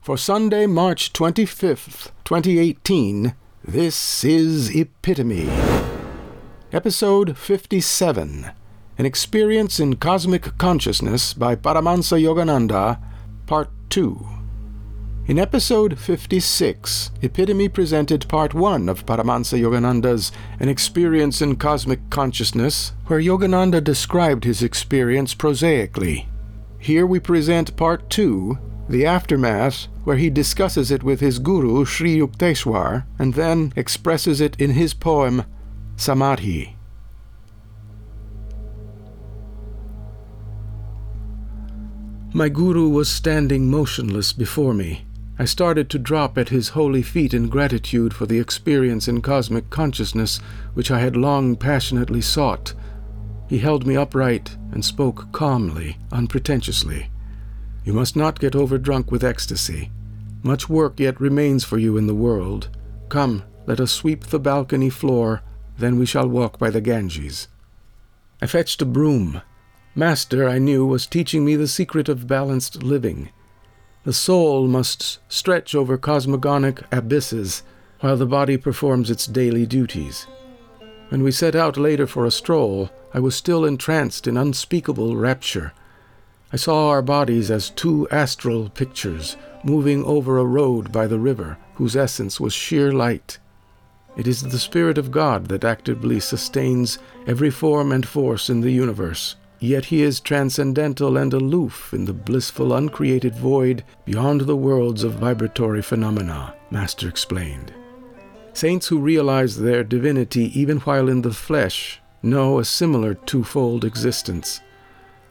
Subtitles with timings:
[0.00, 5.50] For Sunday, March 25th, 2018, this is Epitome.
[6.72, 8.50] Episode 57
[8.96, 12.98] An Experience in Cosmic Consciousness by Paramahansa Yogananda,
[13.44, 14.26] Part 2.
[15.26, 22.94] In episode 56, Epitome presented part 1 of Paramahansa Yogananda's An Experience in Cosmic Consciousness,
[23.08, 26.26] where Yogananda described his experience prosaically.
[26.78, 28.58] Here we present part 2,
[28.90, 34.60] the aftermath, where he discusses it with his guru Sri Yukteswar and then expresses it
[34.60, 35.44] in his poem
[35.96, 36.76] Samadhi.
[42.32, 45.04] My guru was standing motionless before me.
[45.38, 49.70] I started to drop at his holy feet in gratitude for the experience in cosmic
[49.70, 50.38] consciousness
[50.74, 52.74] which I had long passionately sought.
[53.48, 57.10] He held me upright and spoke calmly, unpretentiously.
[57.84, 59.90] You must not get overdrunk with ecstasy.
[60.42, 62.68] Much work yet remains for you in the world.
[63.08, 65.42] Come, let us sweep the balcony floor,
[65.78, 67.48] then we shall walk by the Ganges.
[68.42, 69.42] I fetched a broom.
[69.94, 73.30] Master, I knew, was teaching me the secret of balanced living.
[74.04, 77.62] The soul must stretch over cosmogonic abysses
[78.00, 80.26] while the body performs its daily duties.
[81.10, 85.72] When we set out later for a stroll, I was still entranced in unspeakable rapture.
[86.52, 91.58] I saw our bodies as two astral pictures moving over a road by the river,
[91.74, 93.38] whose essence was sheer light.
[94.16, 98.72] It is the Spirit of God that actively sustains every form and force in the
[98.72, 99.36] universe.
[99.60, 105.14] Yet he is transcendental and aloof in the blissful uncreated void beyond the worlds of
[105.14, 107.72] vibratory phenomena, Master explained.
[108.54, 114.60] Saints who realize their divinity even while in the flesh know a similar twofold existence.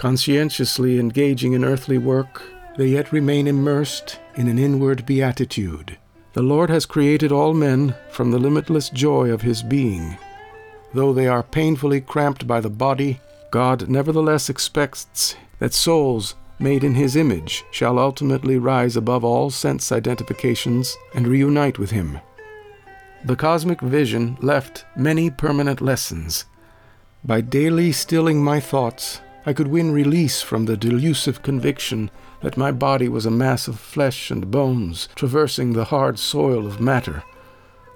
[0.00, 2.42] Conscientiously engaging in earthly work,
[2.78, 5.98] they yet remain immersed in an inward beatitude.
[6.32, 10.16] The Lord has created all men from the limitless joy of his being.
[10.94, 16.94] Though they are painfully cramped by the body, God nevertheless expects that souls made in
[16.94, 22.18] his image shall ultimately rise above all sense identifications and reunite with him.
[23.26, 26.46] The cosmic vision left many permanent lessons.
[27.22, 32.10] By daily stilling my thoughts, I could win release from the delusive conviction
[32.42, 36.80] that my body was a mass of flesh and bones traversing the hard soil of
[36.80, 37.22] matter.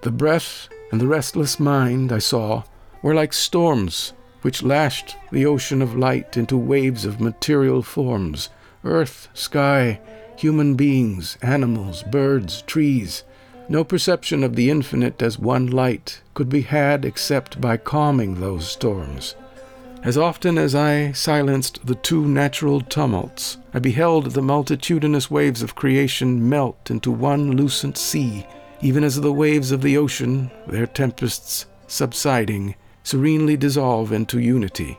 [0.02, 2.62] The breath and the restless mind, I saw,
[3.02, 8.50] were like storms which lashed the ocean of light into waves of material forms
[8.84, 10.00] earth, sky,
[10.36, 13.24] human beings, animals, birds, trees.
[13.68, 18.68] No perception of the infinite as one light could be had except by calming those
[18.68, 19.36] storms.
[20.04, 25.74] As often as I silenced the two natural tumults, I beheld the multitudinous waves of
[25.74, 28.46] creation melt into one lucent sea,
[28.82, 34.98] even as the waves of the ocean, their tempests subsiding, serenely dissolve into unity.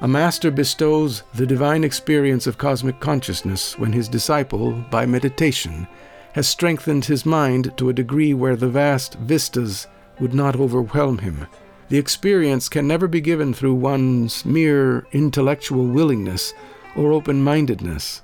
[0.00, 5.88] A master bestows the divine experience of cosmic consciousness when his disciple, by meditation,
[6.34, 9.88] has strengthened his mind to a degree where the vast vistas
[10.20, 11.48] would not overwhelm him.
[11.90, 16.54] The experience can never be given through one's mere intellectual willingness
[16.94, 18.22] or open mindedness.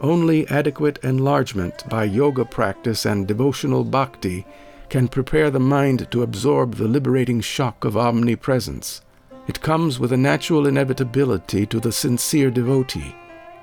[0.00, 4.46] Only adequate enlargement by yoga practice and devotional bhakti
[4.88, 9.02] can prepare the mind to absorb the liberating shock of omnipresence.
[9.46, 13.14] It comes with a natural inevitability to the sincere devotee.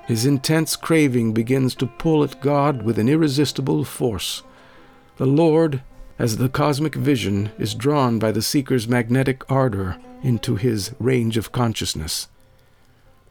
[0.06, 4.44] His intense craving begins to pull at God with an irresistible force.
[5.16, 5.82] The Lord,
[6.20, 11.50] as the cosmic vision, is drawn by the seeker's magnetic ardor into his range of
[11.50, 12.28] consciousness.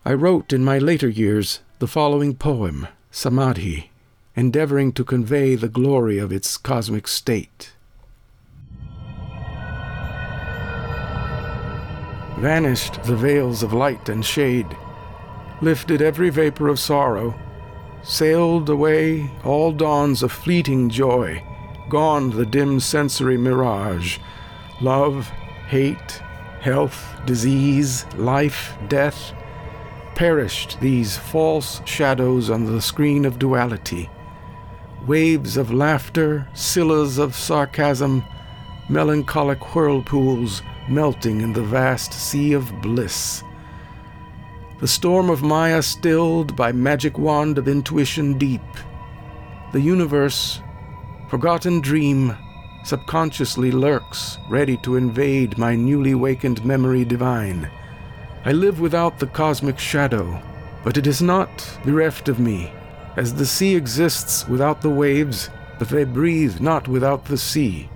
[0.03, 3.91] I wrote in my later years the following poem, Samadhi,
[4.35, 7.73] endeavoring to convey the glory of its cosmic state.
[12.39, 14.75] Vanished the veils of light and shade,
[15.61, 17.39] lifted every vapor of sorrow,
[18.01, 21.43] sailed away all dawns of fleeting joy,
[21.89, 24.19] gone the dim sensory mirage,
[24.79, 25.27] love,
[25.67, 26.21] hate,
[26.61, 29.33] health, disease, life, death,
[30.15, 34.09] perished these false shadows on the screen of duality.
[35.07, 38.23] Waves of laughter, scyllas of sarcasm,
[38.89, 43.43] melancholic whirlpools melting in the vast sea of bliss.
[44.79, 48.61] The storm of Maya stilled by magic wand of intuition deep.
[49.71, 50.61] The universe,
[51.29, 52.35] forgotten dream,
[52.83, 57.69] subconsciously lurks, ready to invade my newly wakened memory divine.
[58.45, 60.41] I live without the cosmic shadow,
[60.83, 62.71] but it is not bereft of me.
[63.19, 67.89] as the sea exists without the waves, but they breathe not without the sea.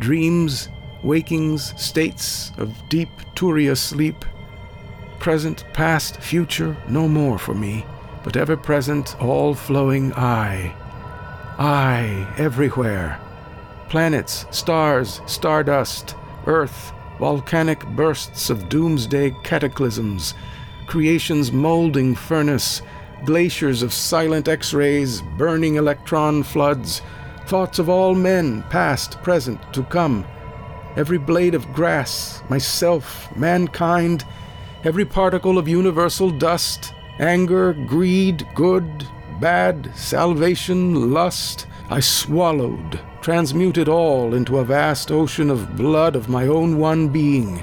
[0.00, 0.68] Dreams,
[1.02, 4.24] wakings, states of deep Turiya sleep,
[5.18, 7.86] present, past, future, no more for me,
[8.22, 10.74] but ever present, all flowing I.
[11.58, 13.20] I everywhere.
[13.88, 16.14] Planets, stars, stardust,
[16.46, 20.34] earth, volcanic bursts of doomsday cataclysms,
[20.86, 22.80] creation's molding furnace,
[23.24, 27.02] glaciers of silent X rays, burning electron floods,
[27.46, 30.24] thoughts of all men, past, present, to come,
[30.96, 34.24] every blade of grass, myself, mankind,
[34.84, 39.08] every particle of universal dust, anger, greed, good,
[39.40, 46.46] bad, salvation, lust, I swallowed, transmuted all into a vast ocean of blood of my
[46.46, 47.62] own one being.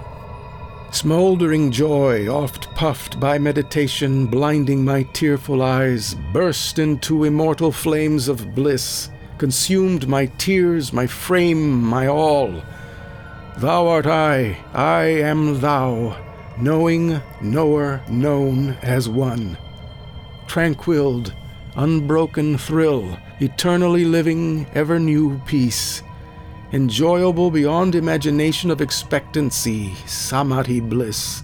[0.92, 8.56] Smoldering joy, oft puffed by meditation, blinding my tearful eyes, burst into immortal flames of
[8.56, 12.64] bliss, consumed my tears, my frame, my all.
[13.58, 16.18] Thou art I, I am thou,
[16.58, 19.58] knowing, knower, known as one.
[20.48, 21.34] Tranquilled,
[21.76, 26.02] unbroken thrill, eternally living, ever new peace
[26.76, 31.42] enjoyable beyond imagination of expectancy, samadhi bliss.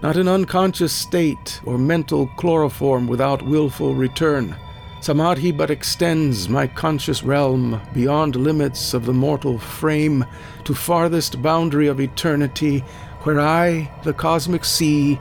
[0.00, 4.54] Not an unconscious state or mental chloroform without wilful return.
[5.00, 10.24] Samadhi but extends my conscious realm beyond limits of the mortal frame
[10.64, 12.80] to farthest boundary of eternity,
[13.22, 15.18] where I, the cosmic sea,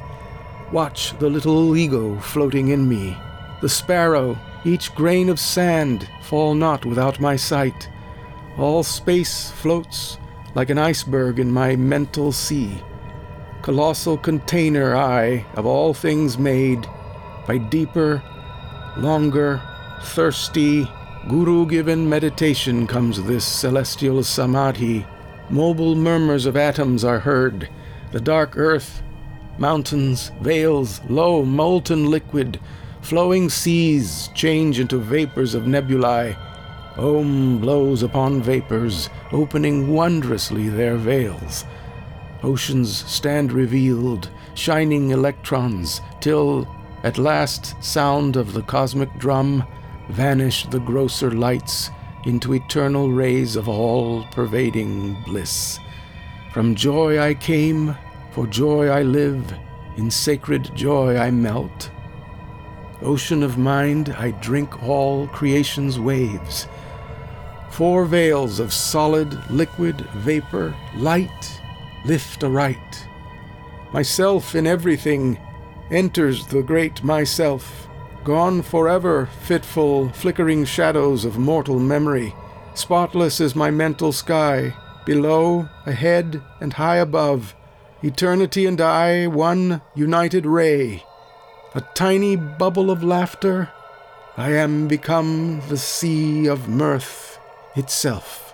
[0.72, 3.18] watch the little ego floating in me.
[3.62, 7.90] The sparrow, each grain of sand, fall not without my sight.
[8.58, 10.18] All space floats
[10.56, 12.82] like an iceberg in my mental sea.
[13.62, 16.88] Colossal container I of all things made
[17.46, 18.24] by deeper,
[18.98, 19.62] longer,
[20.02, 20.90] thirsty,
[21.30, 25.06] guru given meditation comes this celestial samadhi.
[25.52, 27.70] Mobile murmurs of atoms are heard.
[28.12, 29.04] The dark earth,
[29.60, 32.60] mountains, vales, lo molten liquid,
[33.02, 36.36] flowing seas change into vapors of nebulae
[36.98, 41.64] Om blows upon vapors, opening wondrously their veils.
[42.44, 46.68] Oceans stand revealed, shining electrons, till,
[47.04, 49.66] at last, sound of the cosmic drum,
[50.10, 51.90] vanish the grosser lights
[52.26, 55.80] into eternal rays of all pervading bliss.
[56.52, 57.96] From joy I came,
[58.32, 59.54] for joy I live,
[59.96, 61.90] in sacred joy I melt.
[63.02, 66.68] Ocean of mind, I drink all creation's waves
[67.72, 71.62] Four veils of solid, liquid, vapor, light,
[72.04, 73.08] lift aright.
[73.94, 75.40] Myself in everything
[75.90, 77.88] enters the great myself,
[78.26, 82.36] gone forever, fitful, flickering shadows of mortal memory.
[82.74, 84.76] Spotless is my mental sky,
[85.06, 87.56] below, ahead, and high above.
[88.04, 91.06] Eternity and I, one united ray.
[91.74, 93.70] A tiny bubble of laughter,
[94.36, 97.40] I am become the sea of mirth
[97.78, 98.51] itself.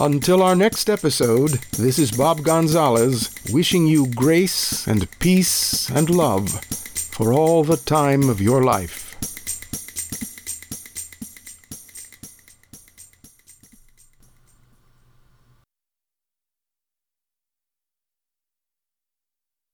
[0.00, 6.50] Until our next episode, this is Bob Gonzalez wishing you grace and peace and love
[6.94, 9.07] for all the time of your life.